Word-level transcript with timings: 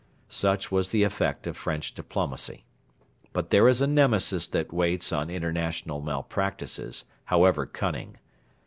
Such 0.29 0.71
was 0.71 0.89
the 0.89 1.03
effect 1.03 1.45
of 1.45 1.55
French 1.55 1.93
diplomacy. 1.93 2.65
But 3.33 3.51
there 3.51 3.67
is 3.67 3.81
a 3.81 3.85
Nemesis 3.85 4.47
that 4.47 4.73
waits 4.73 5.13
on 5.13 5.29
international 5.29 6.01
malpractices, 6.01 7.05
however 7.25 7.67
cunning. 7.67 8.17